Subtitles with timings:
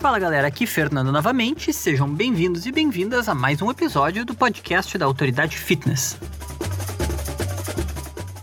[0.00, 4.96] Fala galera, aqui Fernando novamente, sejam bem-vindos e bem-vindas a mais um episódio do podcast
[4.96, 6.18] da Autoridade Fitness.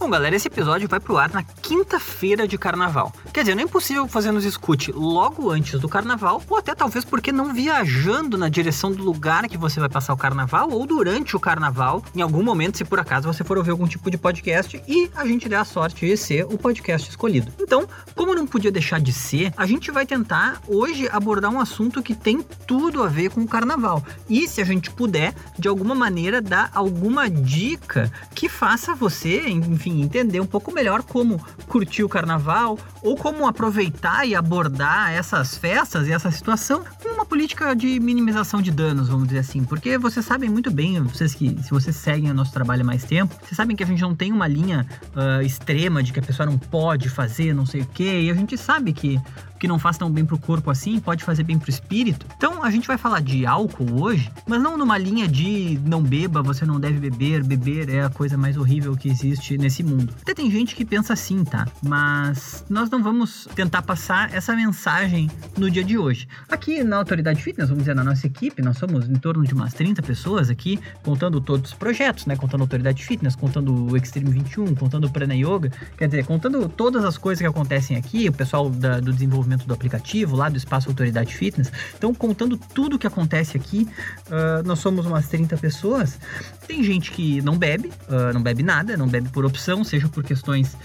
[0.08, 3.12] Bom, galera, esse episódio vai pro ar na quinta-feira de carnaval.
[3.34, 7.04] Quer dizer, não é impossível fazer nos escute logo antes do carnaval, ou até talvez
[7.04, 11.36] porque não viajando na direção do lugar que você vai passar o carnaval, ou durante
[11.36, 14.82] o carnaval, em algum momento, se por acaso você for ouvir algum tipo de podcast
[14.88, 17.52] e a gente der a sorte de ser o podcast escolhido.
[17.60, 17.86] Então,
[18.16, 22.16] como não podia deixar de ser, a gente vai tentar hoje abordar um assunto que
[22.16, 24.02] tem tudo a ver com o carnaval.
[24.30, 29.97] E se a gente puder, de alguma maneira, dar alguma dica que faça você, enfim,
[30.02, 36.08] entender um pouco melhor como curtir o carnaval ou como aproveitar e abordar essas festas
[36.08, 39.64] e essa situação com uma política de minimização de danos, vamos dizer assim.
[39.64, 43.04] Porque vocês sabem muito bem, vocês que se vocês seguem o nosso trabalho há mais
[43.04, 46.24] tempo, vocês sabem que a gente não tem uma linha uh, extrema de que a
[46.24, 49.20] pessoa não pode fazer não sei o que, e a gente sabe que
[49.60, 52.26] que não faz tão bem pro corpo assim, pode fazer bem pro espírito.
[52.38, 56.42] Então a gente vai falar de álcool hoje, mas não numa linha de não beba,
[56.42, 60.14] você não deve beber, beber é a coisa mais horrível que existe nesse mundo.
[60.22, 61.68] Até tem gente que pensa assim, tá?
[61.84, 66.28] Mas nós não vamos tentar passar essa mensagem no dia de hoje.
[66.50, 69.74] Aqui na Autoridade Fitness, vamos dizer, na nossa equipe, nós somos em torno de umas
[69.74, 72.36] 30 pessoas aqui, contando todos os projetos, né?
[72.36, 77.04] Contando Autoridade Fitness, contando o Extreme 21, contando o Prana Yoga, quer dizer, contando todas
[77.04, 80.58] as coisas que acontecem aqui, o pessoal da, do desenvolvimento desenvolvimento do aplicativo, lá do
[80.58, 81.72] Espaço Autoridade Fitness.
[81.98, 83.88] Então, contando tudo o que acontece aqui,
[84.28, 86.20] uh, nós somos umas 30 pessoas.
[86.68, 90.24] Tem gente que não bebe, uh, não bebe nada, não bebe por opção, seja por
[90.24, 90.76] questões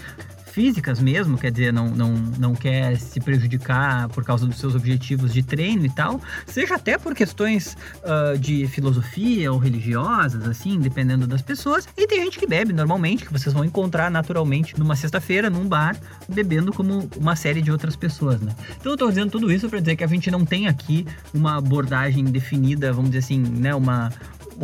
[0.53, 5.33] físicas mesmo, quer dizer, não, não, não quer se prejudicar por causa dos seus objetivos
[5.33, 11.25] de treino e tal, seja até por questões uh, de filosofia ou religiosas, assim, dependendo
[11.25, 11.87] das pessoas.
[11.97, 15.97] E tem gente que bebe normalmente, que vocês vão encontrar naturalmente numa sexta-feira, num bar,
[16.29, 18.55] bebendo como uma série de outras pessoas, né?
[18.79, 21.57] Então eu tô dizendo tudo isso para dizer que a gente não tem aqui uma
[21.57, 24.11] abordagem definida, vamos dizer assim, né, uma,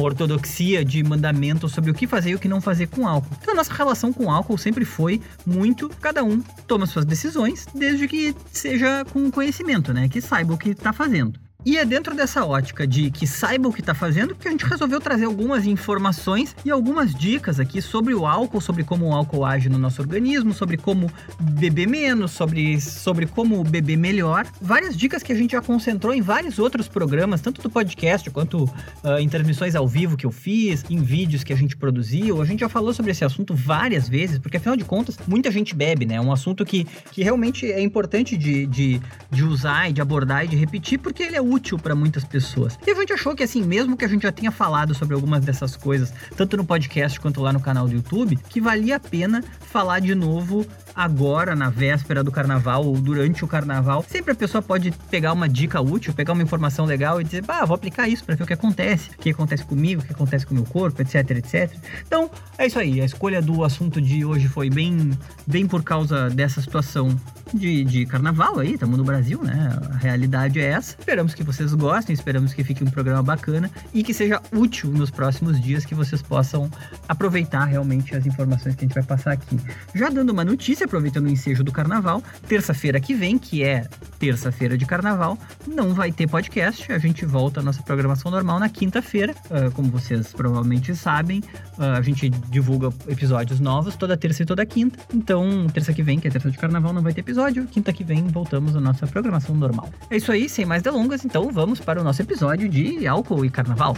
[0.03, 3.35] ortodoxia de mandamento sobre o que fazer e o que não fazer com álcool.
[3.41, 8.07] Então a nossa relação com álcool sempre foi muito cada um toma suas decisões, desde
[8.07, 10.07] que seja com conhecimento, né?
[10.07, 11.40] Que saiba o que está fazendo.
[11.66, 14.66] E é dentro dessa ótica de que saiba o que está fazendo que a gente
[14.66, 19.44] resolveu trazer algumas informações e algumas dicas aqui sobre o álcool, sobre como o álcool
[19.44, 24.47] age no nosso organismo, sobre como beber menos, sobre, sobre como beber melhor.
[24.62, 28.64] Várias dicas que a gente já concentrou em vários outros programas, tanto do podcast quanto
[28.64, 32.41] uh, em transmissões ao vivo que eu fiz, em vídeos que a gente produziu.
[32.41, 35.76] A gente já falou sobre esse assunto várias vezes, porque afinal de contas, muita gente
[35.76, 36.16] bebe, né?
[36.16, 40.46] É um assunto que, que realmente é importante de, de, de usar e de abordar
[40.46, 42.77] e de repetir, porque ele é útil para muitas pessoas.
[42.85, 45.43] E a gente achou que, assim, mesmo que a gente já tenha falado sobre algumas
[45.43, 49.43] dessas coisas, tanto no podcast quanto lá no canal do YouTube, que valia a pena
[49.59, 50.65] falar de novo
[50.99, 54.03] agora, na véspera do carnaval ou durante o carnaval.
[54.05, 57.63] Sempre a pessoa pode pegar uma dica útil, pegar uma informação legal e dizer, bah,
[57.63, 60.45] vou aplicar isso para ver o que acontece, o que acontece comigo, o que acontece
[60.45, 61.73] com o meu corpo, etc, etc.
[62.05, 62.99] Então, é isso aí.
[62.99, 65.17] A escolha do assunto de hoje foi bem,
[65.47, 67.16] bem por causa dessa situação
[67.53, 69.77] de, de carnaval aí, estamos no Brasil, né?
[69.91, 70.95] A realidade é essa.
[70.99, 75.09] Esperamos que vocês gostem, esperamos que fique um programa bacana e que seja útil nos
[75.09, 76.69] próximos dias, que vocês possam
[77.07, 79.59] aproveitar realmente as informações que a gente vai passar aqui.
[79.95, 84.75] Já dando uma notícia, aproveitando o ensejo do carnaval, terça-feira que vem, que é terça-feira
[84.75, 86.91] de carnaval, não vai ter podcast.
[86.91, 89.33] A gente volta à nossa programação normal na quinta-feira.
[89.45, 91.39] Uh, como vocês provavelmente sabem,
[91.78, 94.99] uh, a gente divulga episódios novos toda terça e toda quinta.
[95.13, 97.66] Então, terça que vem, que é terça de carnaval, não vai ter episódio.
[97.67, 99.89] Quinta que vem voltamos à nossa programação normal.
[100.09, 103.49] É isso aí, sem mais delongas, então vamos para o nosso episódio de álcool e
[103.49, 103.95] carnaval.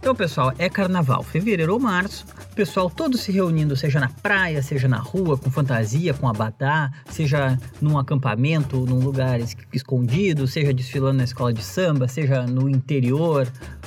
[0.00, 2.24] Então, pessoal, é carnaval, fevereiro ou março
[2.54, 7.58] pessoal todo se reunindo, seja na praia, seja na rua, com fantasia, com abadá, seja
[7.80, 9.40] num acampamento, num lugar
[9.72, 13.46] escondido, seja desfilando na escola de samba, seja no interior,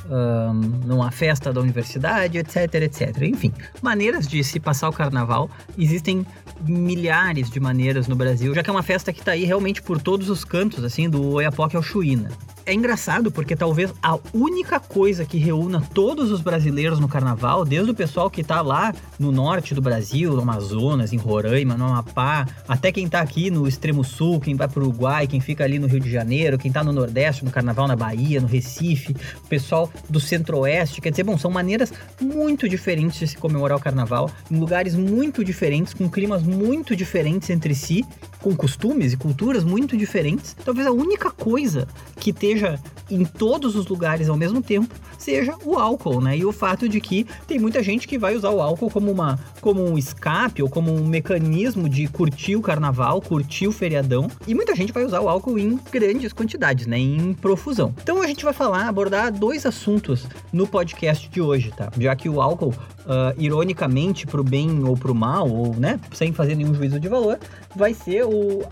[0.09, 0.53] um,
[0.87, 3.21] numa festa da universidade, etc, etc.
[3.23, 5.49] Enfim, maneiras de se passar o carnaval.
[5.77, 6.25] Existem
[6.65, 10.01] milhares de maneiras no Brasil, já que é uma festa que está aí realmente por
[10.01, 12.29] todos os cantos, assim, do Oiapoque ao Chuína
[12.65, 17.91] é engraçado porque talvez a única coisa que reúna todos os brasileiros no carnaval, desde
[17.91, 22.47] o pessoal que tá lá no norte do Brasil, no Amazonas, em Roraima, no Amapá,
[22.67, 25.87] até quem tá aqui no extremo sul, quem vai pro Uruguai, quem fica ali no
[25.87, 29.89] Rio de Janeiro, quem tá no Nordeste, no carnaval na Bahia, no Recife, o pessoal
[30.09, 34.57] do Centro-Oeste, quer dizer, bom, são maneiras muito diferentes de se comemorar o carnaval, em
[34.57, 38.05] lugares muito diferentes, com climas muito diferentes entre si,
[38.39, 40.55] com costumes e culturas muito diferentes.
[40.65, 41.87] Talvez a única coisa
[42.19, 42.79] que tenha esteja
[43.09, 46.37] em todos os lugares ao mesmo tempo, seja o álcool, né?
[46.37, 49.37] E o fato de que tem muita gente que vai usar o álcool como, uma,
[49.61, 54.29] como um escape ou como um mecanismo de curtir o carnaval, curtir o feriadão.
[54.47, 56.97] E muita gente vai usar o álcool em grandes quantidades, né?
[56.97, 57.93] Em profusão.
[58.01, 61.91] Então a gente vai falar, abordar dois assuntos no podcast de hoje, tá?
[61.99, 66.55] Já que o álcool, uh, ironicamente, pro bem ou pro mal, ou, né, sem fazer
[66.55, 67.37] nenhum juízo de valor,
[67.75, 68.63] vai ser o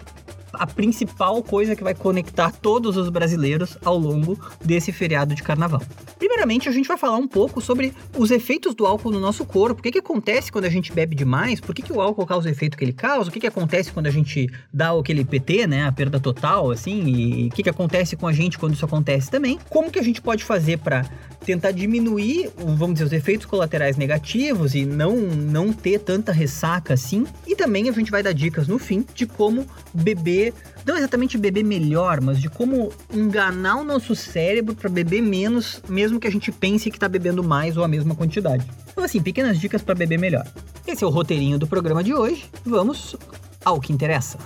[0.53, 5.81] a principal coisa que vai conectar todos os brasileiros ao longo desse feriado de carnaval.
[6.17, 9.79] Primeiramente, a gente vai falar um pouco sobre os efeitos do álcool no nosso corpo.
[9.79, 11.59] O que, que acontece quando a gente bebe demais?
[11.59, 13.29] Por que, que o álcool causa o efeito que ele causa?
[13.29, 15.85] O que, que acontece quando a gente dá aquele PT, né?
[15.85, 17.03] A perda total, assim?
[17.05, 19.59] E o que, que acontece com a gente quando isso acontece também?
[19.69, 21.05] Como que a gente pode fazer para
[21.45, 27.25] tentar diminuir, vamos dizer, os efeitos colaterais negativos e não, não ter tanta ressaca assim?
[27.45, 30.53] E também a gente vai dar dicas no fim de como beber beber,
[30.85, 36.19] não exatamente beber melhor, mas de como enganar o nosso cérebro para beber menos, mesmo
[36.19, 38.65] que a gente pense que está bebendo mais ou a mesma quantidade.
[38.91, 40.45] Então, assim, pequenas dicas para beber melhor.
[40.87, 42.45] Esse é o roteirinho do programa de hoje.
[42.65, 43.15] Vamos
[43.63, 44.37] ao que interessa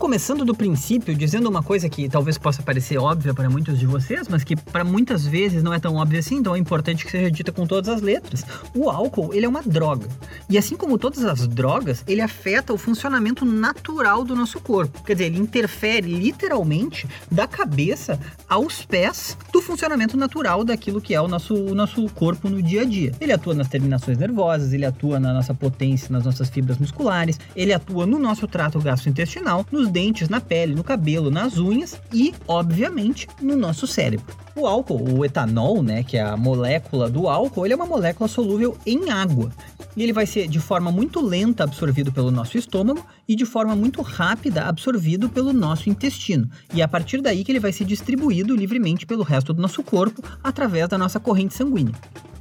[0.00, 4.28] começando do princípio, dizendo uma coisa que talvez possa parecer óbvia para muitos de vocês,
[4.28, 7.30] mas que para muitas vezes não é tão óbvia assim, então é importante que seja
[7.30, 8.42] dita com todas as letras.
[8.74, 10.08] O álcool, ele é uma droga.
[10.48, 15.04] E assim como todas as drogas, ele afeta o funcionamento natural do nosso corpo.
[15.04, 18.18] Quer dizer, ele interfere literalmente da cabeça
[18.48, 22.82] aos pés do funcionamento natural daquilo que é o nosso, o nosso corpo no dia
[22.82, 23.12] a dia.
[23.20, 27.74] Ele atua nas terminações nervosas, ele atua na nossa potência, nas nossas fibras musculares, ele
[27.74, 33.28] atua no nosso trato gastrointestinal, nos dentes, na pele, no cabelo, nas unhas e, obviamente,
[33.42, 34.26] no nosso cérebro.
[34.54, 38.28] O álcool, o etanol, né, que é a molécula do álcool, ele é uma molécula
[38.28, 39.50] solúvel em água.
[39.96, 43.74] E ele vai ser de forma muito lenta absorvido pelo nosso estômago e de forma
[43.74, 46.48] muito rápida absorvido pelo nosso intestino.
[46.72, 49.82] E é a partir daí que ele vai ser distribuído livremente pelo resto do nosso
[49.82, 51.94] corpo através da nossa corrente sanguínea.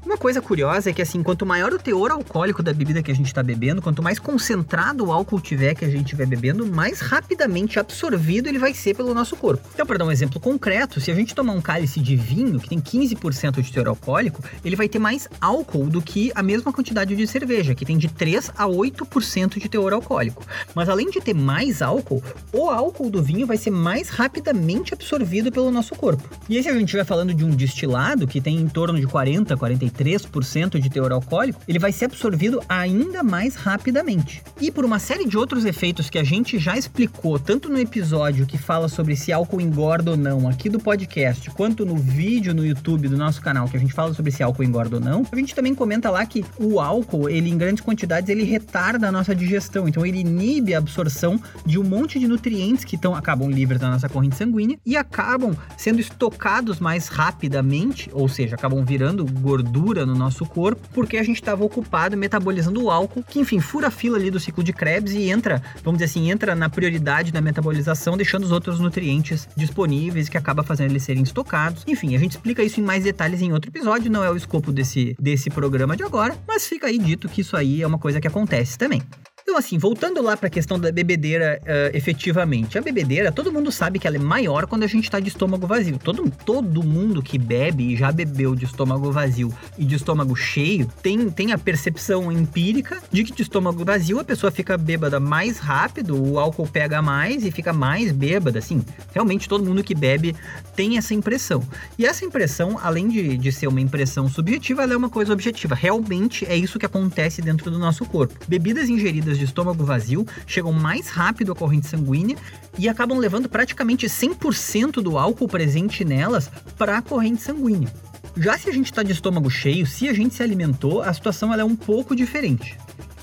[0.05, 3.15] Uma coisa curiosa é que, assim, quanto maior o teor alcoólico da bebida que a
[3.15, 7.01] gente está bebendo, quanto mais concentrado o álcool tiver que a gente estiver bebendo, mais
[7.01, 9.67] rapidamente absorvido ele vai ser pelo nosso corpo.
[9.73, 12.69] Então, para dar um exemplo concreto, se a gente tomar um cálice de vinho, que
[12.69, 17.13] tem 15% de teor alcoólico, ele vai ter mais álcool do que a mesma quantidade
[17.13, 20.45] de cerveja, que tem de 3 a 8% de teor alcoólico.
[20.73, 22.23] Mas além de ter mais álcool,
[22.53, 26.29] o álcool do vinho vai ser mais rapidamente absorvido pelo nosso corpo.
[26.47, 29.05] E aí, se a gente estiver falando de um destilado, que tem em torno de
[29.05, 34.41] 40, 43 3% de teor alcoólico, ele vai ser absorvido ainda mais rapidamente.
[34.59, 38.45] E por uma série de outros efeitos que a gente já explicou, tanto no episódio
[38.45, 42.65] que fala sobre se álcool engorda ou não, aqui do podcast, quanto no vídeo no
[42.65, 45.35] YouTube do nosso canal que a gente fala sobre se álcool engorda ou não, a
[45.35, 49.35] gente também comenta lá que o álcool, ele em grandes quantidades, ele retarda a nossa
[49.35, 53.79] digestão, então ele inibe a absorção de um monte de nutrientes que estão acabam livres
[53.79, 59.78] da nossa corrente sanguínea e acabam sendo estocados mais rapidamente, ou seja, acabam virando gordura
[59.79, 63.87] gordura no nosso corpo, porque a gente estava ocupado metabolizando o álcool, que enfim, fura
[63.87, 67.31] a fila ali do ciclo de Krebs e entra, vamos dizer assim, entra na prioridade
[67.31, 71.83] da metabolização, deixando os outros nutrientes disponíveis, que acaba fazendo eles serem estocados.
[71.87, 74.71] Enfim, a gente explica isso em mais detalhes em outro episódio, não é o escopo
[74.71, 78.19] desse, desse programa de agora, mas fica aí dito que isso aí é uma coisa
[78.19, 79.01] que acontece também.
[79.49, 82.77] Então, assim, voltando lá para a questão da bebedeira uh, efetivamente.
[82.77, 85.65] A bebedeira, todo mundo sabe que ela é maior quando a gente está de estômago
[85.65, 85.97] vazio.
[85.97, 90.87] Todo, todo mundo que bebe e já bebeu de estômago vazio e de estômago cheio
[91.01, 95.57] tem, tem a percepção empírica de que de estômago vazio a pessoa fica bêbada mais
[95.57, 98.59] rápido, o álcool pega mais e fica mais bêbada.
[98.59, 100.35] Assim, realmente todo mundo que bebe
[100.75, 101.63] tem essa impressão.
[101.97, 105.73] E essa impressão, além de, de ser uma impressão subjetiva, ela é uma coisa objetiva.
[105.73, 108.35] Realmente é isso que acontece dentro do nosso corpo.
[108.47, 112.37] Bebidas ingeridas de estômago vazio chegam mais rápido à corrente sanguínea
[112.77, 117.91] e acabam levando praticamente 100% do álcool presente nelas para a corrente sanguínea.
[118.37, 121.53] Já se a gente está de estômago cheio, se a gente se alimentou, a situação
[121.53, 122.77] é um pouco diferente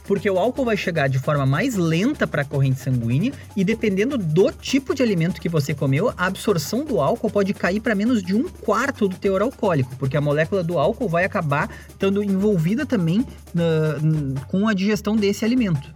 [0.06, 4.16] porque o álcool vai chegar de forma mais lenta para a corrente sanguínea e dependendo
[4.16, 8.22] do tipo de alimento que você comeu, a absorção do álcool pode cair para menos
[8.22, 12.86] de um quarto do teor alcoólico, porque a molécula do álcool vai acabar estando envolvida
[12.86, 15.90] também uh, com a digestão desse alimento.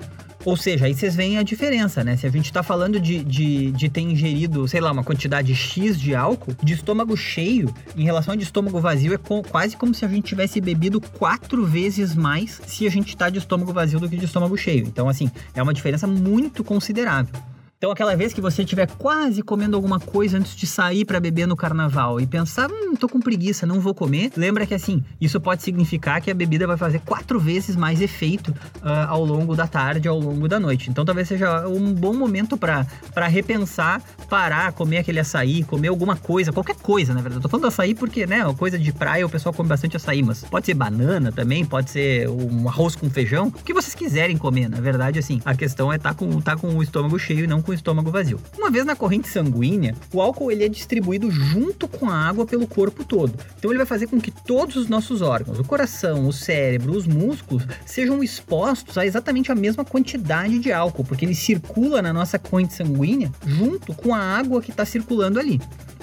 [0.44, 2.16] Ou seja, aí vocês veem a diferença, né?
[2.16, 6.00] Se a gente está falando de, de, de ter ingerido, sei lá, uma quantidade X
[6.00, 10.04] de álcool, de estômago cheio, em relação de estômago vazio, é com, quase como se
[10.04, 14.08] a gente tivesse bebido quatro vezes mais se a gente está de estômago vazio do
[14.08, 14.86] que de estômago cheio.
[14.86, 17.34] Então, assim, é uma diferença muito considerável.
[17.80, 21.46] Então, aquela vez que você estiver quase comendo alguma coisa antes de sair para beber
[21.46, 25.40] no carnaval e pensar, hum, tô com preguiça, não vou comer, lembra que assim, isso
[25.40, 29.66] pode significar que a bebida vai fazer quatro vezes mais efeito uh, ao longo da
[29.66, 30.90] tarde, ao longo da noite.
[30.90, 36.52] Então, talvez seja um bom momento para repensar, parar, comer aquele açaí, comer alguma coisa,
[36.52, 37.38] qualquer coisa, na verdade.
[37.38, 40.44] Eu tô falando açaí porque, né, coisa de praia o pessoal come bastante açaí, mas
[40.44, 44.68] pode ser banana também, pode ser um arroz com feijão, o que vocês quiserem comer.
[44.68, 47.46] Na verdade, assim, a questão é estar tá com, tá com o estômago cheio e
[47.46, 48.40] não com com o estômago vazio.
[48.58, 52.66] Uma vez na corrente sanguínea, o álcool ele é distribuído junto com a água pelo
[52.66, 53.32] corpo todo.
[53.58, 57.06] Então ele vai fazer com que todos os nossos órgãos, o coração, o cérebro, os
[57.06, 62.38] músculos, sejam expostos a exatamente a mesma quantidade de álcool, porque ele circula na nossa
[62.38, 65.60] corrente sanguínea junto com a água que está circulando ali.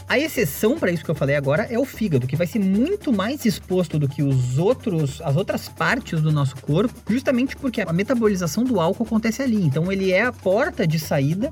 [0.09, 3.11] A exceção para isso que eu falei agora é o fígado, que vai ser muito
[3.11, 7.91] mais exposto do que os outros, as outras partes do nosso corpo, justamente porque a
[7.91, 9.61] metabolização do álcool acontece ali.
[9.61, 11.51] Então ele é a porta de saída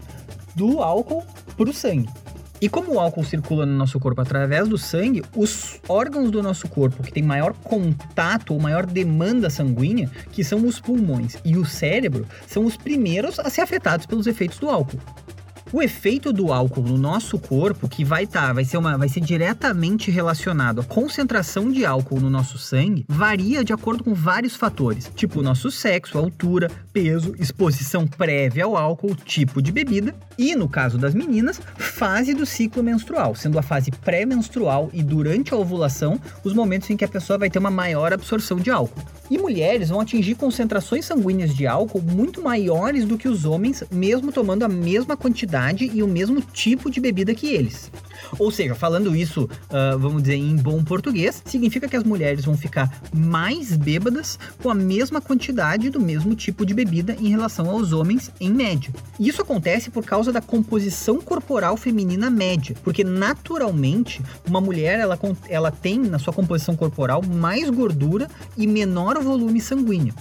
[0.55, 1.21] do álcool
[1.57, 2.07] para o sangue.
[2.61, 6.69] E como o álcool circula no nosso corpo através do sangue, os órgãos do nosso
[6.69, 11.65] corpo que tem maior contato ou maior demanda sanguínea, que são os pulmões e o
[11.65, 14.99] cérebro, são os primeiros a ser afetados pelos efeitos do álcool.
[15.73, 19.09] O efeito do álcool no nosso corpo, que vai estar, tá, vai ser uma, vai
[19.09, 24.55] ser diretamente relacionado à concentração de álcool no nosso sangue, varia de acordo com vários
[24.55, 30.69] fatores, tipo nosso sexo, altura, peso, exposição prévia ao álcool, tipo de bebida e, no
[30.69, 36.19] caso das meninas, fase do ciclo menstrual, sendo a fase pré-menstrual e durante a ovulação
[36.43, 39.03] os momentos em que a pessoa vai ter uma maior absorção de álcool.
[39.31, 44.31] E mulheres vão atingir concentrações sanguíneas de álcool muito maiores do que os homens, mesmo
[44.31, 45.54] tomando a mesma quantidade
[45.93, 47.91] e o mesmo tipo de bebida que eles.
[48.39, 52.57] Ou seja, falando isso, uh, vamos dizer em bom português, significa que as mulheres vão
[52.57, 57.93] ficar mais bêbadas com a mesma quantidade do mesmo tipo de bebida em relação aos
[57.93, 58.93] homens, em média.
[59.19, 65.71] Isso acontece por causa da composição corporal feminina média, porque naturalmente uma mulher ela, ela
[65.71, 70.13] tem na sua composição corporal mais gordura e menor volume sanguíneo.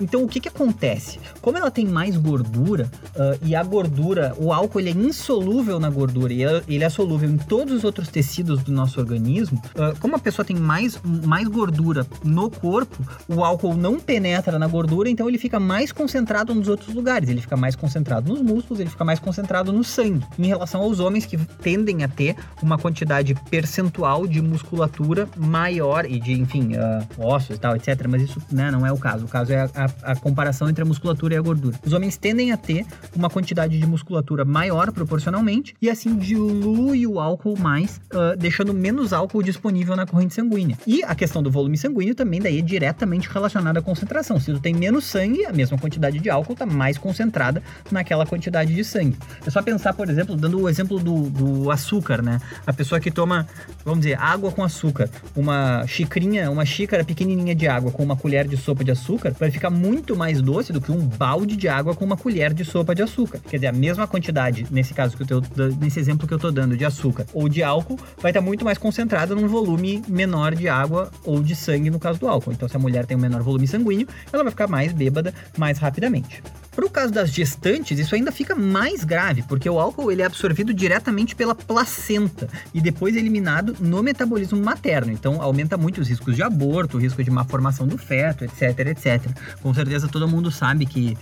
[0.00, 1.18] Então o que que acontece?
[1.40, 5.88] Como ela tem mais gordura uh, e a gordura, o álcool ele é insolúvel na
[5.90, 10.16] gordura e ele é solúvel em todos os outros tecidos do nosso organismo, uh, como
[10.16, 12.96] a pessoa tem mais, mais gordura no corpo,
[13.28, 17.28] o álcool não penetra na gordura, então ele fica mais concentrado nos outros lugares.
[17.28, 20.24] Ele fica mais concentrado nos músculos, ele fica mais concentrado no sangue.
[20.38, 26.20] Em relação aos homens que tendem a ter uma quantidade percentual de musculatura maior e
[26.20, 28.06] de, enfim, uh, ossos e tal, etc.
[28.08, 29.24] Mas isso né, não é o caso.
[29.24, 31.78] O caso é a, a, comparação entre a musculatura e a gordura.
[31.84, 37.18] Os homens tendem a ter uma quantidade de musculatura maior proporcionalmente e assim dilui o
[37.18, 40.76] álcool mais, uh, deixando menos álcool disponível na corrente sanguínea.
[40.86, 44.38] E a questão do volume sanguíneo também daí é diretamente relacionada à concentração.
[44.40, 48.74] Se tu tem menos sangue, a mesma quantidade de álcool está mais concentrada naquela quantidade
[48.74, 49.16] de sangue.
[49.46, 52.40] É só pensar, por exemplo, dando o exemplo do, do açúcar, né?
[52.66, 53.46] A pessoa que toma,
[53.84, 58.46] vamos dizer, água com açúcar, uma xicrinha, uma xícara pequenininha de água com uma colher
[58.46, 61.94] de sopa de açúcar, vai ficar muito mais doce do que um balde de água
[61.94, 63.38] com uma colher de sopa de açúcar.
[63.38, 66.50] Quer dizer, a mesma quantidade, nesse caso que eu tô, nesse exemplo que eu tô
[66.50, 70.68] dando de açúcar ou de álcool, vai estar muito mais concentrada num volume menor de
[70.68, 72.52] água ou de sangue no caso do álcool.
[72.52, 75.78] Então, se a mulher tem um menor volume sanguíneo, ela vai ficar mais bêbada mais
[75.78, 76.42] rapidamente.
[76.76, 80.26] Para o caso das gestantes, isso ainda fica mais grave, porque o álcool ele é
[80.26, 85.10] absorvido diretamente pela placenta e depois eliminado no metabolismo materno.
[85.10, 88.78] Então aumenta muito os riscos de aborto, o risco de má formação do feto, etc,
[88.88, 89.22] etc.
[89.62, 91.16] Com certeza todo mundo sabe que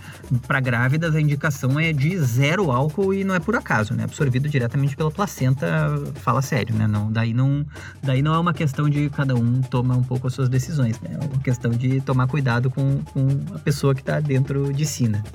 [0.45, 4.03] para grávidas a indicação é de zero álcool e não é por acaso, né?
[4.03, 5.67] Absorvido diretamente pela placenta,
[6.15, 6.85] fala sério, né?
[6.85, 7.65] Não, daí não,
[8.03, 11.11] daí não é uma questão de cada um tomar um pouco as suas decisões, né?
[11.13, 15.07] É uma questão de tomar cuidado com, com a pessoa que está dentro de si,
[15.07, 15.23] né?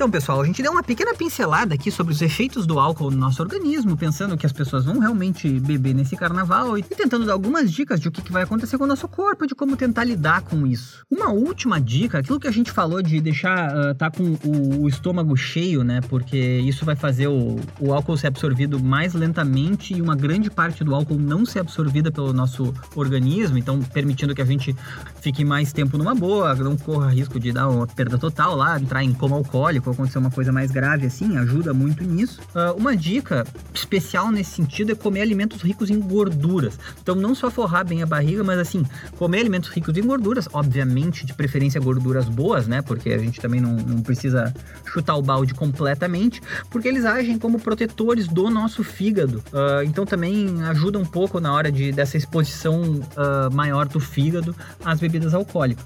[0.00, 3.18] Então, pessoal, a gente deu uma pequena pincelada aqui sobre os efeitos do álcool no
[3.18, 7.70] nosso organismo, pensando que as pessoas vão realmente beber nesse carnaval e tentando dar algumas
[7.70, 10.66] dicas de o que vai acontecer com o nosso corpo, de como tentar lidar com
[10.66, 11.04] isso.
[11.10, 14.88] Uma última dica, aquilo que a gente falou de deixar uh, tá com o, o,
[14.88, 16.00] estômago cheio, né?
[16.08, 20.82] Porque isso vai fazer o, o álcool ser absorvido mais lentamente e uma grande parte
[20.82, 24.74] do álcool não ser absorvida pelo nosso organismo, então permitindo que a gente
[25.20, 29.04] fique mais tempo numa boa, não corra risco de dar uma perda total lá, entrar
[29.04, 32.40] em coma alcoólico acontecer uma coisa mais grave assim, ajuda muito nisso.
[32.54, 36.78] Uh, uma dica especial nesse sentido é comer alimentos ricos em gorduras.
[37.02, 38.84] Então, não só forrar bem a barriga, mas assim,
[39.16, 42.82] comer alimentos ricos em gorduras, obviamente, de preferência gorduras boas, né?
[42.82, 44.52] Porque a gente também não, não precisa
[44.84, 49.42] chutar o balde completamente, porque eles agem como protetores do nosso fígado.
[49.52, 54.54] Uh, então, também ajuda um pouco na hora de, dessa exposição uh, maior do fígado
[54.84, 55.84] às bebidas alcoólicas.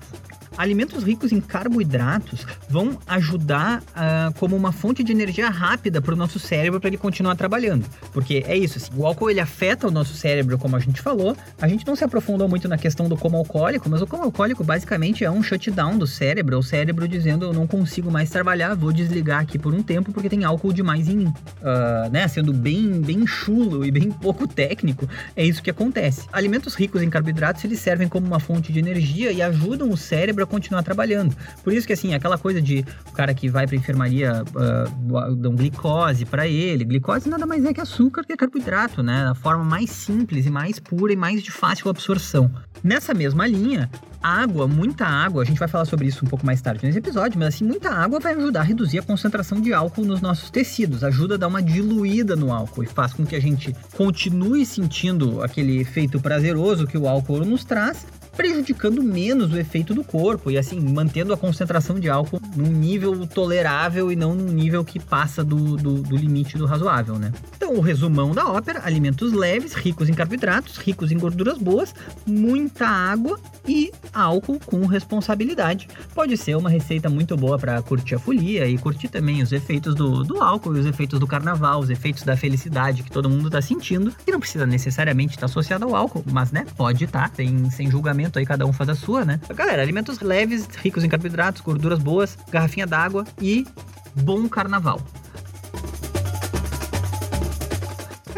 [0.57, 6.17] Alimentos ricos em carboidratos vão ajudar uh, como uma fonte de energia rápida para o
[6.17, 7.85] nosso cérebro para ele continuar trabalhando.
[8.13, 11.37] Porque é isso, assim, o álcool ele afeta o nosso cérebro, como a gente falou.
[11.61, 14.63] A gente não se aprofundou muito na questão do como alcoólico, mas o como alcoólico
[14.63, 18.75] basicamente é um shutdown do cérebro, é o cérebro dizendo eu não consigo mais trabalhar,
[18.75, 21.35] vou desligar aqui por um tempo porque tem álcool demais em mim.
[21.61, 22.29] Uh, né?
[22.29, 26.27] Sendo bem, bem chulo e bem pouco técnico, é isso que acontece.
[26.33, 30.44] Alimentos ricos em carboidratos eles servem como uma fonte de energia e ajudam o cérebro
[30.45, 31.37] a continuar trabalhando.
[31.63, 35.55] Por isso que assim, aquela coisa de o cara que vai para enfermaria uh, dão
[35.55, 39.29] glicose para ele, glicose nada mais é que açúcar que é carboidrato, né?
[39.29, 42.51] A forma mais simples e mais pura e mais de fácil absorção.
[42.83, 43.89] Nessa mesma linha,
[44.25, 47.39] água, muita água, a gente vai falar sobre isso um pouco mais tarde nesse episódio,
[47.39, 51.05] mas assim, muita água vai ajudar a reduzir a concentração de álcool nos nossos tecidos,
[51.05, 55.43] ajuda a dar uma diluída no álcool e faz com que a gente continue sentindo
[55.43, 60.59] aquele efeito prazeroso que o álcool nos traz, prejudicando menos o efeito do corpo e
[60.59, 65.45] assim mantendo a concentração de álcool num nível tolerável e não num nível que passa
[65.45, 67.33] do, do, do, limite do razoável, né?
[67.57, 71.95] Então, o resumão da ópera: alimentos leves, ricos em carboidratos, ricos em gorduras boas,
[72.27, 75.89] muita água e álcool com responsabilidade.
[76.15, 79.95] Pode ser uma receita muito boa para curtir a folia e curtir também os efeitos
[79.95, 83.47] do, do álcool e os efeitos do carnaval, os efeitos da felicidade que todo mundo
[83.47, 87.37] está sentindo, que não precisa necessariamente estar associado ao álcool, mas né, pode estar, tá,
[87.37, 89.41] sem, sem julgamento alimento aí, cada um faz a sua, né?
[89.55, 93.67] Galera, alimentos leves, ricos em carboidratos, gorduras boas, garrafinha d'água e
[94.15, 95.01] bom carnaval.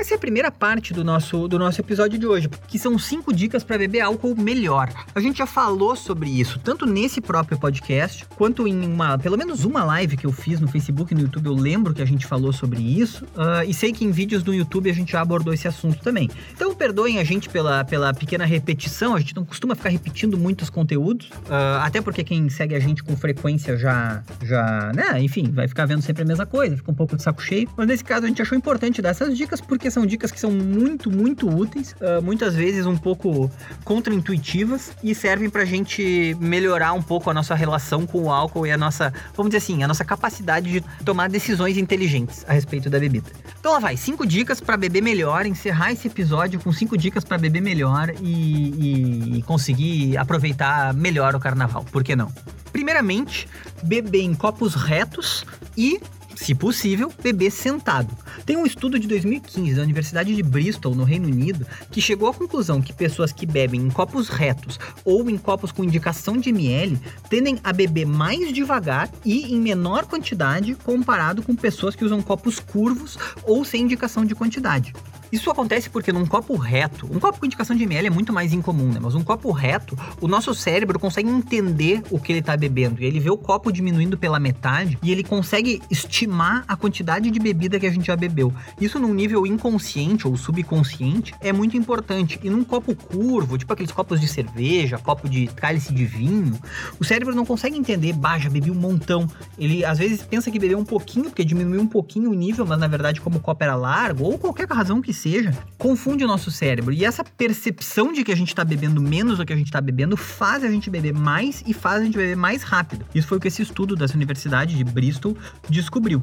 [0.07, 3.35] Essa é a primeira parte do nosso, do nosso episódio de hoje, que são cinco
[3.35, 4.89] dicas para beber álcool melhor.
[5.13, 9.65] A gente já falou sobre isso, tanto nesse próprio podcast, quanto em uma, pelo menos
[9.65, 12.25] uma live que eu fiz no Facebook e no YouTube, eu lembro que a gente
[12.25, 15.53] falou sobre isso, uh, e sei que em vídeos do YouTube a gente já abordou
[15.53, 16.31] esse assunto também.
[16.55, 20.71] Então perdoem a gente pela, pela pequena repetição, a gente não costuma ficar repetindo muitos
[20.71, 25.67] conteúdos, uh, até porque quem segue a gente com frequência já, já, né, enfim, vai
[25.67, 27.69] ficar vendo sempre a mesma coisa, fica um pouco de saco cheio.
[27.77, 30.51] Mas nesse caso a gente achou importante dar essas dicas porque são dicas que são
[30.51, 33.51] muito, muito úteis, uh, muitas vezes um pouco
[33.83, 38.71] contraintuitivas e servem pra gente melhorar um pouco a nossa relação com o álcool e
[38.71, 42.99] a nossa, vamos dizer assim, a nossa capacidade de tomar decisões inteligentes a respeito da
[42.99, 43.31] bebida.
[43.59, 47.39] Então lá vai, cinco dicas para beber melhor, encerrar esse episódio com cinco dicas para
[47.39, 52.31] beber melhor e, e, e conseguir aproveitar melhor o carnaval, por que não?
[52.71, 53.49] Primeiramente,
[53.83, 55.99] beber em copos retos e
[56.37, 58.15] se possível, beber sentado.
[58.45, 62.35] Tem um estudo de 2015 da Universidade de Bristol, no Reino Unido, que chegou à
[62.35, 67.01] conclusão que pessoas que bebem em copos retos ou em copos com indicação de ml
[67.29, 72.61] tendem a beber mais devagar e em menor quantidade comparado com pessoas que usam copos
[72.61, 74.93] curvos ou sem indicação de quantidade.
[75.31, 78.53] Isso acontece porque num copo reto, um copo com indicação de ml é muito mais
[78.53, 79.01] incomum, né?
[79.03, 83.03] Mas um copo reto, o nosso cérebro consegue entender o que ele está bebendo.
[83.03, 87.39] E ele vê o copo diminuindo pela metade e ele consegue estimar a quantidade de
[87.39, 88.53] bebida que a gente já bebeu.
[88.81, 92.39] Isso num nível inconsciente ou subconsciente é muito importante.
[92.43, 96.59] E num copo curvo, tipo aqueles copos de cerveja, copo de cálice de vinho,
[97.01, 99.29] o cérebro não consegue entender, já bebi um montão.
[99.59, 102.79] Ele às vezes pensa que bebeu um pouquinho, porque diminuiu um pouquinho o nível, mas
[102.79, 106.51] na verdade, como o copo era largo, ou qualquer razão que seja, confunde o nosso
[106.51, 106.93] cérebro.
[106.93, 109.81] E essa percepção de que a gente está bebendo menos do que a gente está
[109.81, 113.05] bebendo faz a gente beber mais e faz a gente beber mais rápido.
[113.15, 115.37] Isso foi o que esse estudo dessa universidade de Bristol
[115.69, 116.23] descobriu.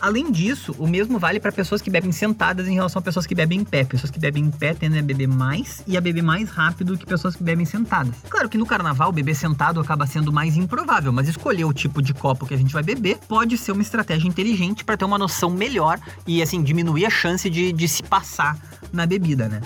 [0.00, 3.34] Além disso, o mesmo vale para pessoas que bebem sentadas em relação a pessoas que
[3.34, 3.84] bebem em pé.
[3.84, 7.06] Pessoas que bebem em pé tendem a beber mais e a beber mais rápido que
[7.06, 8.14] pessoas que bebem sentadas.
[8.28, 12.12] Claro que no carnaval, beber sentado acaba sendo mais improvável, mas escolher o tipo de
[12.12, 15.50] copo que a gente vai beber pode ser uma estratégia inteligente para ter uma noção
[15.50, 18.56] melhor e, assim, diminuir a chance de, de se passar passar
[18.92, 19.60] na bebida, né?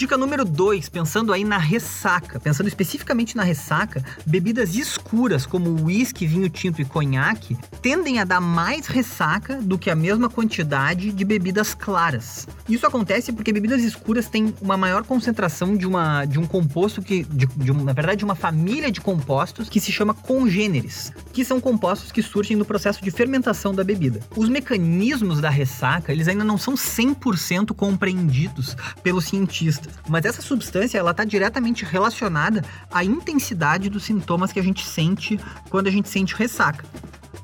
[0.00, 6.26] Dica número 2, pensando aí na ressaca, pensando especificamente na ressaca, bebidas escuras como uísque,
[6.26, 11.22] vinho tinto e conhaque tendem a dar mais ressaca do que a mesma quantidade de
[11.22, 12.48] bebidas claras.
[12.66, 17.22] Isso acontece porque bebidas escuras têm uma maior concentração de, uma, de um composto que,
[17.24, 21.60] de, de na verdade, de uma família de compostos que se chama congêneres, que são
[21.60, 24.20] compostos que surgem no processo de fermentação da bebida.
[24.34, 30.98] Os mecanismos da ressaca, eles ainda não são 100% compreendidos pelos cientistas mas essa substância
[30.98, 36.08] ela está diretamente relacionada à intensidade dos sintomas que a gente sente quando a gente
[36.08, 36.84] sente ressaca.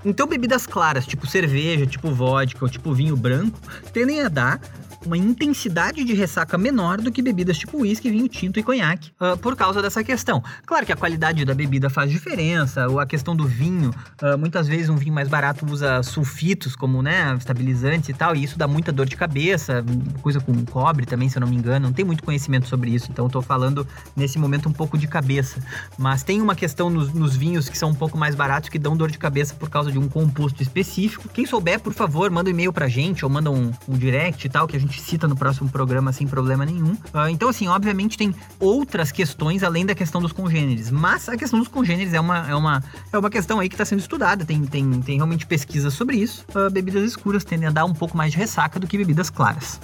[0.04, 3.58] Então, bebidas claras, tipo cerveja, tipo vodka ou tipo vinho branco,
[3.92, 4.60] tendem a dar
[5.06, 9.38] uma intensidade de ressaca menor do que bebidas tipo uísque, vinho tinto e conhaque, uh,
[9.38, 10.42] por causa dessa questão.
[10.66, 13.90] Claro que a qualidade da bebida faz diferença, ou a questão do vinho,
[14.22, 18.42] uh, muitas vezes um vinho mais barato usa sulfitos como, né, estabilizantes e tal, e
[18.42, 19.84] isso dá muita dor de cabeça,
[20.20, 23.08] coisa com cobre também, se eu não me engano, não tem muito conhecimento sobre isso,
[23.10, 25.60] então tô falando nesse momento um pouco de cabeça.
[25.96, 28.96] Mas tem uma questão nos, nos vinhos que são um pouco mais baratos que dão
[28.96, 31.28] dor de cabeça por causa de um composto específico.
[31.28, 34.50] Quem souber, por favor, manda um e-mail pra gente ou manda um, um direct e
[34.50, 36.92] tal, que a gente cita no próximo programa sem problema nenhum.
[36.92, 41.58] Uh, então, assim, obviamente tem outras questões além da questão dos congêneres, mas a questão
[41.58, 44.64] dos congêneres é uma, é uma, é uma questão aí que está sendo estudada, tem,
[44.64, 46.44] tem, tem realmente pesquisas sobre isso.
[46.54, 49.80] Uh, bebidas escuras tendem a dar um pouco mais de ressaca do que bebidas claras.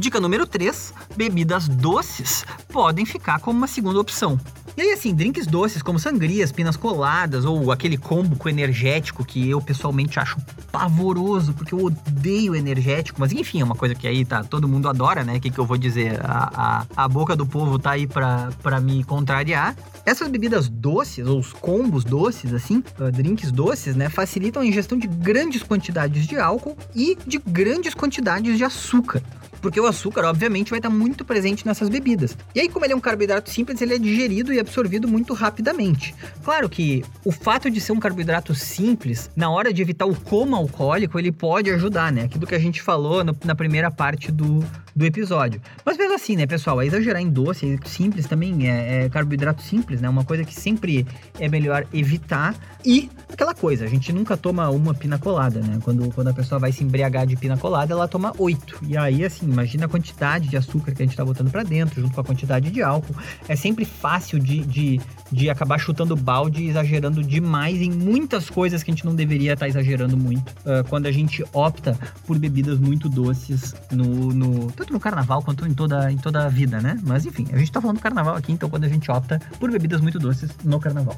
[0.00, 4.40] Dica número 3: bebidas doces podem ficar como uma segunda opção.
[4.80, 9.50] E aí, assim, drinks doces como sangrias, pinas coladas ou aquele combo com energético que
[9.50, 10.38] eu pessoalmente acho
[10.72, 14.88] pavoroso, porque eu odeio energético, mas enfim, é uma coisa que aí tá, todo mundo
[14.88, 15.36] adora, né?
[15.36, 16.18] O que, que eu vou dizer?
[16.24, 19.76] A, a, a boca do povo tá aí pra, pra me contrariar.
[20.06, 24.96] Essas bebidas doces, ou os combos doces, assim, uh, drinks doces, né, facilitam a ingestão
[24.96, 29.22] de grandes quantidades de álcool e de grandes quantidades de açúcar
[29.60, 32.36] porque o açúcar, obviamente, vai estar muito presente nessas bebidas.
[32.54, 36.14] E aí, como ele é um carboidrato simples, ele é digerido e absorvido muito rapidamente.
[36.42, 40.56] Claro que o fato de ser um carboidrato simples, na hora de evitar o coma
[40.56, 42.22] alcoólico, ele pode ajudar, né?
[42.22, 45.60] Aquilo que a gente falou no, na primeira parte do, do episódio.
[45.84, 50.00] Mas mesmo assim, né, pessoal, é exagerar em doce, simples também, é, é carboidrato simples,
[50.00, 50.08] né?
[50.08, 51.06] Uma coisa que sempre
[51.38, 52.54] é melhor evitar.
[52.84, 55.78] E aquela coisa, a gente nunca toma uma pina colada, né?
[55.82, 58.78] Quando, quando a pessoa vai se embriagar de pina colada, ela toma oito.
[58.86, 62.00] E aí, assim, imagina a quantidade de açúcar que a gente tá botando para dentro,
[62.00, 63.14] junto com a quantidade de álcool.
[63.48, 68.82] É sempre fácil de, de, de acabar chutando balde e exagerando demais em muitas coisas
[68.82, 70.50] que a gente não deveria estar tá exagerando muito.
[70.60, 75.66] Uh, quando a gente opta por bebidas muito doces no, no tanto no carnaval quanto
[75.66, 76.98] em toda, em toda a vida, né?
[77.02, 79.70] Mas enfim, a gente tá falando do carnaval aqui, então quando a gente opta por
[79.70, 81.16] bebidas muito doces no carnaval.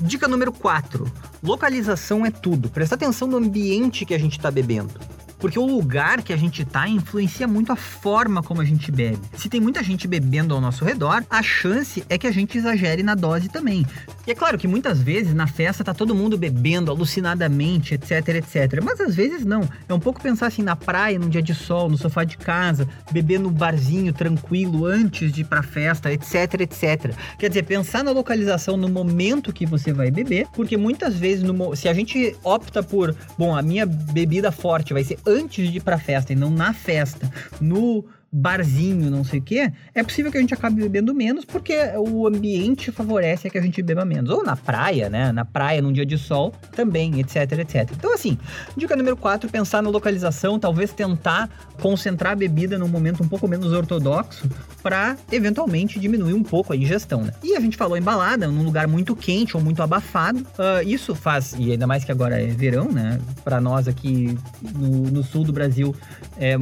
[0.00, 1.10] Dica número 4.
[1.42, 2.70] Localização é tudo.
[2.70, 4.94] Presta atenção no ambiente que a gente está bebendo.
[5.40, 9.18] Porque o lugar que a gente tá influencia muito a forma como a gente bebe.
[9.36, 13.02] Se tem muita gente bebendo ao nosso redor, a chance é que a gente exagere
[13.02, 13.86] na dose também.
[14.26, 18.80] E é claro que muitas vezes na festa tá todo mundo bebendo alucinadamente, etc, etc.
[18.82, 19.68] Mas às vezes não.
[19.88, 22.86] É um pouco pensar assim na praia, num dia de sol, no sofá de casa,
[23.10, 27.14] beber no barzinho tranquilo antes de ir pra festa, etc, etc.
[27.38, 31.74] Quer dizer, pensar na localização no momento que você vai beber, porque muitas vezes no,
[31.74, 35.82] se a gente opta por, bom, a minha bebida forte vai ser antes de ir
[35.82, 40.38] pra festa e não na festa, no barzinho, não sei o quê, é possível que
[40.38, 44.30] a gente acabe bebendo menos porque o ambiente favorece que a gente beba menos.
[44.30, 45.32] Ou na praia, né?
[45.32, 47.90] Na praia, num dia de sol, também, etc, etc.
[47.96, 48.38] Então, assim,
[48.76, 53.48] dica número 4, pensar na localização, talvez tentar concentrar a bebida num momento um pouco
[53.48, 54.48] menos ortodoxo
[54.82, 57.32] para eventualmente diminuir um pouco a ingestão, né?
[57.42, 60.40] E a gente falou em balada, num lugar muito quente ou muito abafado.
[60.40, 63.20] Uh, isso faz, e ainda mais que agora é verão, né?
[63.42, 65.94] Para nós aqui no, no sul do Brasil,
[66.38, 66.56] é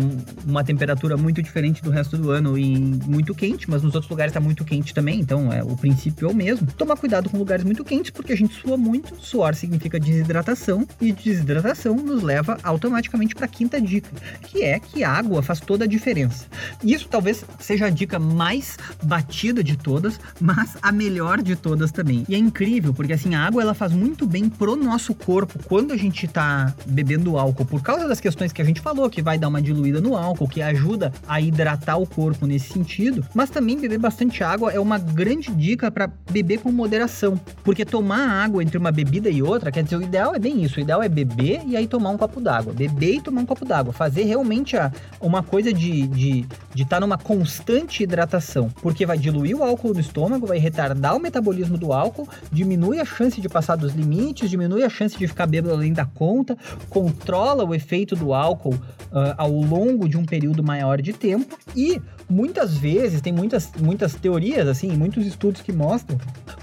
[0.47, 4.09] uma temperatura muito diferente diferente do resto do ano e muito quente, mas nos outros
[4.09, 6.69] lugares tá muito quente também, então é, o princípio é o mesmo.
[6.77, 11.11] Tomar cuidado com lugares muito quentes, porque a gente sua muito, suor significa desidratação, e
[11.13, 14.09] desidratação nos leva automaticamente para a quinta dica,
[14.43, 16.47] que é que a água faz toda a diferença.
[16.83, 22.25] Isso talvez seja a dica mais batida de todas, mas a melhor de todas também.
[22.29, 25.93] E é incrível, porque assim, a água ela faz muito bem pro nosso corpo quando
[25.93, 29.37] a gente tá bebendo álcool, por causa das questões que a gente falou, que vai
[29.37, 33.79] dar uma diluída no álcool, que ajuda a hidratar o corpo nesse sentido, mas também
[33.79, 38.79] beber bastante água é uma grande dica para beber com moderação, porque tomar água entre
[38.79, 41.63] uma bebida e outra, quer dizer, o ideal é bem isso, o ideal é beber
[41.67, 44.93] e aí tomar um copo d'água, beber e tomar um copo d'água, fazer realmente a,
[45.21, 49.95] uma coisa de estar de, de tá numa constante hidratação, porque vai diluir o álcool
[49.95, 54.51] no estômago, vai retardar o metabolismo do álcool, diminui a chance de passar dos limites,
[54.51, 56.57] diminui a chance de ficar bêbado além da conta,
[56.89, 61.59] controla o efeito do álcool uh, ao longo de um período maior de tempo tempo
[61.75, 66.19] e muitas vezes tem muitas, muitas teorias, assim, muitos estudos que mostram,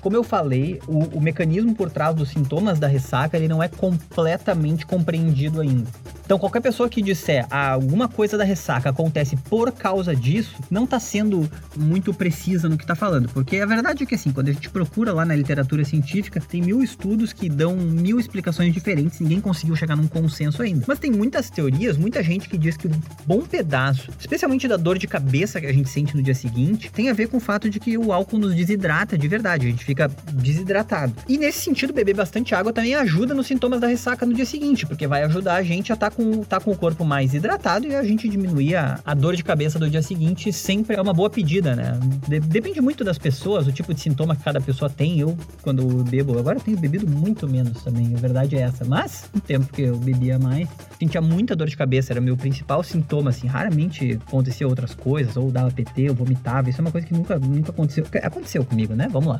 [0.06, 3.68] como eu falei, o, o mecanismo por trás dos sintomas da ressaca ele não é
[3.68, 5.89] completamente compreendido ainda.
[6.26, 10.88] Então, qualquer pessoa que disser ah, alguma coisa da ressaca acontece por causa disso, não
[10.88, 13.30] tá sendo muito precisa no que tá falando.
[13.30, 16.63] Porque a verdade é que, assim, quando a gente procura lá na literatura científica, tem
[16.63, 20.86] mil estudos que dão mil explicações diferentes, ninguém conseguiu chegar num consenso ainda.
[20.88, 24.98] Mas tem muitas teorias, muita gente que diz que um bom pedaço, especialmente da dor
[24.98, 27.70] de cabeça que a gente sente no dia seguinte, tem a ver com o fato
[27.70, 29.94] de que o álcool nos desidrata de verdade, a gente fica
[30.34, 31.13] desidratado.
[31.27, 34.86] E nesse sentido, beber bastante água também ajuda nos sintomas da ressaca no dia seguinte,
[34.86, 37.88] porque vai ajudar a gente a estar tá com, tá com o corpo mais hidratado
[37.88, 41.13] e a gente diminuir a, a dor de cabeça do dia seguinte sempre é uma
[41.13, 41.99] boa pedida, né?
[42.27, 45.19] De, depende muito das pessoas, o tipo de sintoma que cada pessoa tem.
[45.19, 48.86] Eu, quando bebo, agora eu tenho bebido muito menos também, a verdade é essa.
[48.86, 50.67] Mas, no tempo que eu bebia mais,
[50.99, 53.47] sentia muita dor de cabeça, era meu principal sintoma, assim.
[53.47, 56.69] Raramente acontecia outras coisas, ou dava PT, ou vomitava.
[56.69, 58.05] Isso é uma coisa que nunca, nunca aconteceu.
[58.23, 59.08] Aconteceu comigo, né?
[59.10, 59.39] Vamos lá.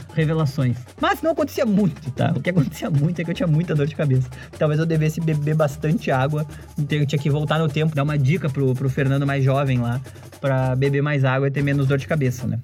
[0.99, 2.34] Mas não acontecia muito, tá?
[2.36, 4.27] O que acontecia muito é que eu tinha muita dor de cabeça.
[4.58, 6.45] Talvez eu devesse beber bastante água.
[6.77, 9.79] Então eu tinha que voltar no tempo, dar uma dica pro, pro Fernando mais jovem
[9.79, 10.01] lá,
[10.39, 12.60] para beber mais água e ter menos dor de cabeça, né?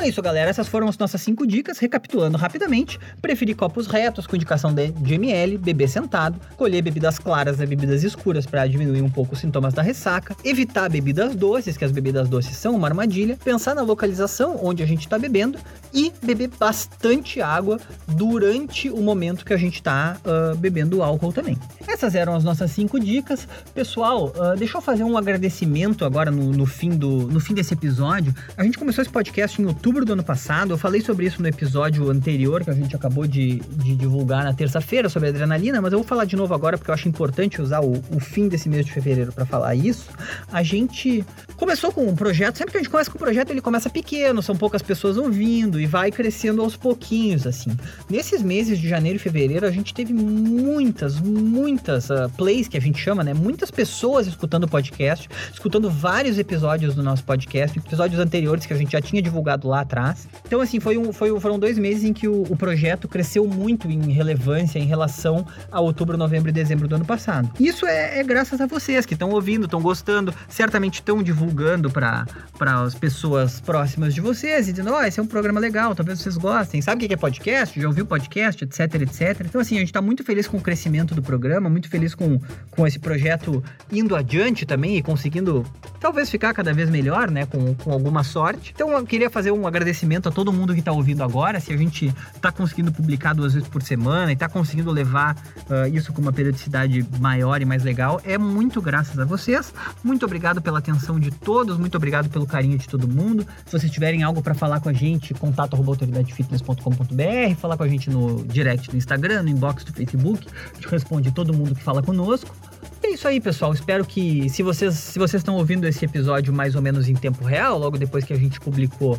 [0.00, 0.48] Então é isso, galera.
[0.48, 1.78] Essas foram as nossas cinco dicas.
[1.78, 7.60] Recapitulando rapidamente: preferir copos retos com indicação de, de ml, beber sentado, colher bebidas claras
[7.60, 11.84] e bebidas escuras para diminuir um pouco os sintomas da ressaca, evitar bebidas doces, que
[11.84, 15.58] as bebidas doces são uma armadilha, pensar na localização onde a gente está bebendo
[15.92, 21.58] e beber bastante água durante o momento que a gente está uh, bebendo álcool também.
[21.86, 23.46] Essas eram as nossas cinco dicas.
[23.74, 27.74] Pessoal, uh, deixa eu fazer um agradecimento agora no, no, fim do, no fim desse
[27.74, 28.34] episódio.
[28.56, 30.72] A gente começou esse podcast em outubro outubro do ano passado.
[30.72, 34.54] Eu falei sobre isso no episódio anterior que a gente acabou de, de divulgar na
[34.54, 37.80] terça-feira sobre adrenalina, mas eu vou falar de novo agora porque eu acho importante usar
[37.80, 40.08] o, o fim desse mês de fevereiro para falar isso.
[40.52, 41.24] A gente
[41.56, 44.40] começou com um projeto, sempre que a gente começa com um projeto, ele começa pequeno,
[44.42, 47.70] são poucas pessoas ouvindo e vai crescendo aos pouquinhos, assim.
[48.08, 52.80] Nesses meses de janeiro e fevereiro, a gente teve muitas, muitas uh, plays que a
[52.80, 53.34] gente chama, né?
[53.34, 58.76] Muitas pessoas escutando o podcast, escutando vários episódios do nosso podcast, episódios anteriores que a
[58.76, 60.28] gente já tinha divulgado lá atrás.
[60.46, 63.90] Então, assim, foi um, foi, foram dois meses em que o, o projeto cresceu muito
[63.90, 67.50] em relevância em relação a outubro, novembro e dezembro do ano passado.
[67.58, 72.26] Isso é, é graças a vocês que estão ouvindo, estão gostando, certamente estão divulgando para
[72.60, 76.20] as pessoas próximas de vocês, e dizendo: Ó, oh, esse é um programa legal, talvez
[76.20, 76.80] vocês gostem.
[76.80, 77.80] Sabe o que é podcast?
[77.80, 79.40] Já ouviu podcast, etc, etc.
[79.44, 82.40] Então, assim, a gente está muito feliz com o crescimento do programa, muito feliz com,
[82.70, 85.64] com esse projeto indo adiante também e conseguindo
[85.98, 88.72] talvez ficar cada vez melhor, né, com, com alguma sorte.
[88.74, 91.60] Então, eu queria fazer um agradecimento a todo mundo que está ouvindo agora.
[91.60, 95.86] Se a gente está conseguindo publicar duas vezes por semana e está conseguindo levar uh,
[95.92, 99.72] isso com uma periodicidade maior e mais legal, é muito graças a vocês.
[100.02, 103.46] Muito obrigado pela atenção de todos, muito obrigado pelo carinho de todo mundo.
[103.66, 108.10] Se vocês tiverem algo para falar com a gente, contato autoridadefitness.com.br, falar com a gente
[108.10, 112.02] no direct do Instagram, no inbox do Facebook, a gente responde todo mundo que fala
[112.02, 112.54] conosco.
[113.02, 113.72] É isso aí, pessoal.
[113.72, 117.44] Espero que se vocês se vocês estão ouvindo esse episódio mais ou menos em tempo
[117.44, 119.18] real, logo depois que a gente publicou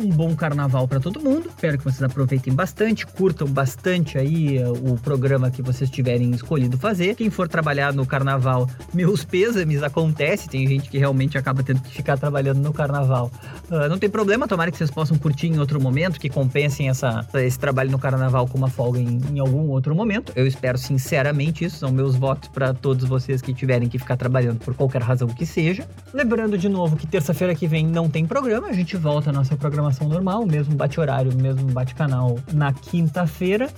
[0.00, 1.48] um bom carnaval para todo mundo.
[1.48, 6.78] Espero que vocês aproveitem bastante, curtam bastante aí eh, o programa que vocês tiverem escolhido
[6.78, 7.14] fazer.
[7.14, 10.48] Quem for trabalhar no carnaval, meus pêsames, acontece.
[10.48, 13.30] Tem gente que realmente acaba tendo que ficar trabalhando no carnaval.
[13.70, 17.26] Uh, não tem problema, tomara que vocês possam curtir em outro momento, que compensem essa,
[17.34, 20.32] esse trabalho no carnaval com uma folga em, em algum outro momento.
[20.34, 24.58] Eu espero sinceramente isso, são meus votos para todos vocês que tiverem que ficar trabalhando
[24.58, 25.86] por qualquer razão que seja.
[26.14, 29.56] Lembrando de novo que terça-feira que vem não tem programa, a gente volta à nossa
[29.56, 33.70] programação programação normal, mesmo bate-horário, mesmo bate-canal na quinta-feira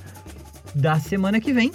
[0.74, 1.72] da semana que vem.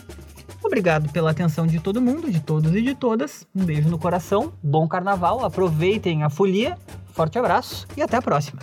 [0.63, 3.47] Obrigado pela atenção de todo mundo, de todos e de todas.
[3.55, 6.77] Um beijo no coração, bom carnaval, aproveitem a folia,
[7.13, 8.59] forte abraço e até a próxima.